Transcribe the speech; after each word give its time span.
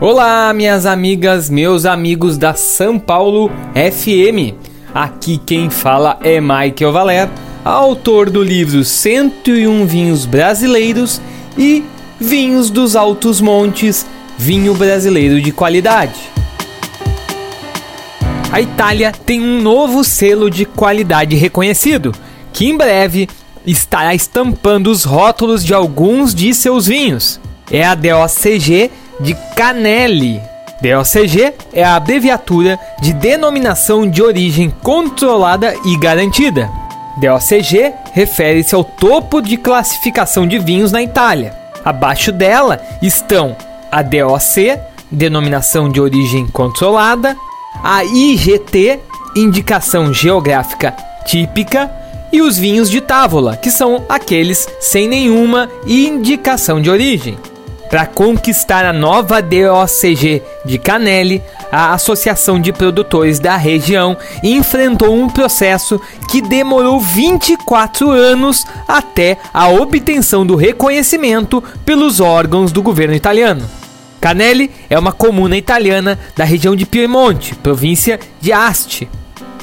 Olá, 0.00 0.54
minhas 0.54 0.86
amigas, 0.86 1.50
meus 1.50 1.84
amigos 1.84 2.38
da 2.38 2.54
São 2.54 3.00
Paulo 3.00 3.50
FM. 3.74 4.54
Aqui 4.94 5.38
quem 5.44 5.68
fala 5.70 6.20
é 6.22 6.40
Michael 6.40 6.92
Valer, 6.92 7.28
autor 7.64 8.30
do 8.30 8.40
livro 8.40 8.84
101 8.84 9.84
Vinhos 9.86 10.24
Brasileiros 10.24 11.20
e 11.58 11.82
Vinhos 12.20 12.70
dos 12.70 12.94
Altos 12.94 13.40
Montes, 13.40 14.06
vinho 14.38 14.72
brasileiro 14.72 15.42
de 15.42 15.50
qualidade. 15.50 16.30
A 18.52 18.60
Itália 18.60 19.10
tem 19.10 19.42
um 19.42 19.60
novo 19.60 20.04
selo 20.04 20.48
de 20.48 20.64
qualidade 20.64 21.34
reconhecido, 21.34 22.14
que 22.52 22.68
em 22.68 22.76
breve 22.76 23.28
estará 23.66 24.14
estampando 24.14 24.92
os 24.92 25.02
rótulos 25.02 25.64
de 25.64 25.74
alguns 25.74 26.32
de 26.32 26.54
seus 26.54 26.86
vinhos. 26.86 27.40
É 27.68 27.84
a 27.84 27.96
DOCG 27.96 28.92
de 29.20 29.34
Canelli. 29.56 30.40
DOCG 30.80 31.54
é 31.72 31.82
a 31.82 31.96
abreviatura 31.96 32.78
de 33.00 33.12
Denominação 33.12 34.08
de 34.08 34.22
Origem 34.22 34.70
Controlada 34.70 35.74
e 35.84 35.98
Garantida. 35.98 36.70
DOCG 37.16 37.92
refere-se 38.12 38.74
ao 38.74 38.84
topo 38.84 39.40
de 39.40 39.56
classificação 39.56 40.46
de 40.46 40.58
vinhos 40.58 40.92
na 40.92 41.02
Itália. 41.02 41.52
Abaixo 41.84 42.30
dela 42.30 42.80
estão 43.02 43.56
a 43.90 44.02
DOC, 44.02 44.78
Denominação 45.10 45.88
de 45.88 46.00
Origem 46.00 46.46
Controlada, 46.46 47.36
a 47.82 48.04
IGT, 48.04 49.00
Indicação 49.34 50.12
Geográfica 50.12 50.94
Típica, 51.24 51.90
e 52.32 52.42
os 52.42 52.58
vinhos 52.58 52.90
de 52.90 53.00
távola, 53.00 53.56
que 53.56 53.70
são 53.70 54.04
aqueles 54.08 54.68
sem 54.80 55.08
nenhuma 55.08 55.68
indicação 55.86 56.80
de 56.80 56.90
origem. 56.90 57.38
Para 57.88 58.04
conquistar 58.04 58.84
a 58.84 58.92
nova 58.92 59.40
DOCG 59.40 60.42
de 60.62 60.78
Canelli, 60.78 61.42
a 61.72 61.94
Associação 61.94 62.60
de 62.60 62.70
Produtores 62.70 63.40
da 63.40 63.56
região 63.56 64.14
enfrentou 64.42 65.14
um 65.14 65.28
processo 65.28 65.98
que 66.30 66.42
demorou 66.42 67.00
24 67.00 68.10
anos 68.10 68.66
até 68.86 69.38
a 69.54 69.68
obtenção 69.68 70.44
do 70.44 70.54
reconhecimento 70.54 71.64
pelos 71.86 72.20
órgãos 72.20 72.72
do 72.72 72.82
governo 72.82 73.14
italiano. 73.14 73.64
Canelli 74.20 74.70
é 74.90 74.98
uma 74.98 75.12
comuna 75.12 75.56
italiana 75.56 76.18
da 76.36 76.44
região 76.44 76.76
de 76.76 76.84
Piemonte, 76.84 77.54
província 77.54 78.20
de 78.38 78.52
Asti. 78.52 79.08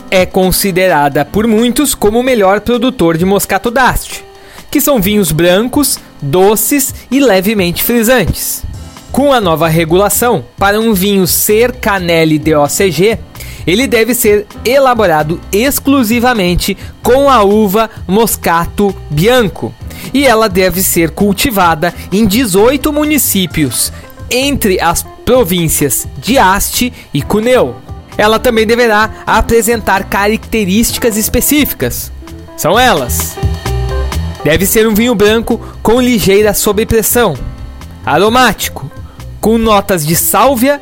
É 0.09 0.25
considerada 0.25 1.25
por 1.25 1.45
muitos 1.45 1.93
como 1.93 2.19
o 2.19 2.23
melhor 2.23 2.61
produtor 2.61 3.17
de 3.17 3.25
Moscato 3.25 3.69
d'Asti, 3.69 4.23
que 4.71 4.81
são 4.81 4.99
vinhos 4.99 5.31
brancos, 5.31 5.99
doces 6.21 6.93
e 7.09 7.19
levemente 7.19 7.83
frisantes. 7.83 8.63
Com 9.11 9.31
a 9.31 9.39
nova 9.39 9.67
regulação, 9.67 10.43
para 10.57 10.79
um 10.79 10.93
vinho 10.93 11.25
ser 11.25 11.73
Canelli 11.73 12.37
DOCG, 12.37 13.17
ele 13.65 13.87
deve 13.87 14.13
ser 14.13 14.45
elaborado 14.63 15.39
exclusivamente 15.51 16.77
com 17.01 17.29
a 17.29 17.41
uva 17.43 17.89
Moscato 18.07 18.95
Bianco 19.09 19.73
e 20.13 20.25
ela 20.25 20.47
deve 20.47 20.81
ser 20.81 21.11
cultivada 21.11 21.93
em 22.11 22.25
18 22.25 22.91
municípios 22.93 23.91
entre 24.29 24.79
as 24.79 25.03
províncias 25.25 26.07
de 26.17 26.37
Asti 26.37 26.93
e 27.13 27.21
Cuneu. 27.21 27.75
Ela 28.17 28.39
também 28.39 28.65
deverá 28.65 29.23
apresentar 29.25 30.05
características 30.05 31.17
específicas. 31.17 32.11
São 32.55 32.79
elas: 32.79 33.35
deve 34.45 34.67
ser 34.67 34.87
um 34.87 34.93
vinho 34.93 35.15
branco 35.15 35.59
com 35.81 35.99
ligeira 35.99 36.53
sobrepressão, 36.53 37.33
aromático, 38.05 38.91
com 39.41 39.57
notas 39.57 40.05
de 40.05 40.15
sálvia, 40.15 40.79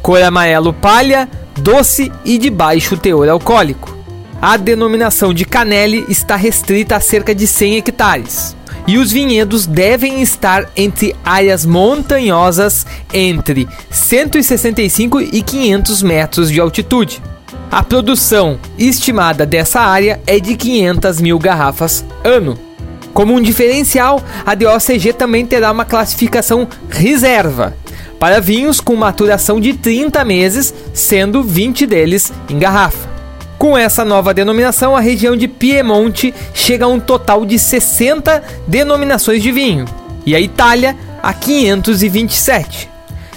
cor 0.00 0.22
amarelo 0.22 0.72
palha, 0.72 1.28
doce 1.58 2.10
e 2.24 2.38
de 2.38 2.48
baixo 2.48 2.96
teor 2.96 3.28
alcoólico. 3.28 3.94
A 4.40 4.56
denominação 4.56 5.34
de 5.34 5.44
Canelli 5.44 6.06
está 6.08 6.36
restrita 6.36 6.96
a 6.96 7.00
cerca 7.00 7.34
de 7.34 7.46
100 7.46 7.76
hectares 7.76 8.56
e 8.86 8.96
os 8.96 9.12
vinhedos 9.12 9.66
devem 9.66 10.22
estar 10.22 10.70
entre 10.74 11.14
áreas 11.22 11.66
montanhosas 11.66 12.86
entre 13.12 13.68
165 13.90 15.20
e 15.20 15.42
500 15.42 16.02
metros 16.02 16.50
de 16.50 16.58
altitude. 16.58 17.22
A 17.70 17.82
produção 17.82 18.58
estimada 18.78 19.44
dessa 19.44 19.80
área 19.80 20.18
é 20.26 20.40
de 20.40 20.56
500 20.56 21.20
mil 21.20 21.38
garrafas 21.38 22.02
ano. 22.24 22.71
Como 23.12 23.34
um 23.34 23.40
diferencial, 23.40 24.22
a 24.44 24.54
DOCG 24.54 25.12
também 25.12 25.44
terá 25.44 25.70
uma 25.70 25.84
classificação 25.84 26.66
reserva 26.88 27.76
para 28.18 28.40
vinhos 28.40 28.80
com 28.80 28.94
maturação 28.94 29.60
de 29.60 29.74
30 29.74 30.24
meses, 30.24 30.72
sendo 30.94 31.42
20 31.42 31.86
deles 31.86 32.32
em 32.48 32.58
garrafa. 32.58 33.10
Com 33.58 33.76
essa 33.76 34.04
nova 34.04 34.32
denominação, 34.32 34.96
a 34.96 35.00
região 35.00 35.36
de 35.36 35.46
Piemonte 35.46 36.32
chega 36.54 36.84
a 36.84 36.88
um 36.88 36.98
total 36.98 37.44
de 37.44 37.58
60 37.58 38.42
denominações 38.66 39.42
de 39.42 39.52
vinho 39.52 39.84
e 40.24 40.34
a 40.34 40.40
Itália 40.40 40.96
a 41.22 41.32
527, 41.32 42.88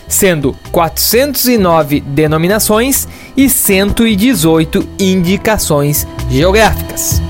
sendo 0.08 0.56
409 0.72 2.00
denominações 2.00 3.08
e 3.36 3.50
118 3.50 4.88
indicações 5.00 6.08
geográficas. 6.30 7.22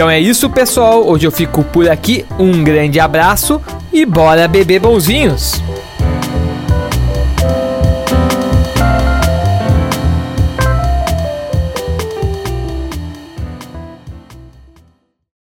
Então 0.00 0.08
é 0.08 0.18
isso, 0.18 0.48
pessoal. 0.48 1.06
Hoje 1.06 1.26
eu 1.26 1.30
fico 1.30 1.62
por 1.62 1.86
aqui. 1.86 2.24
Um 2.38 2.64
grande 2.64 2.98
abraço 2.98 3.60
e 3.92 4.06
bora 4.06 4.48
beber 4.48 4.80
bonzinhos! 4.80 5.60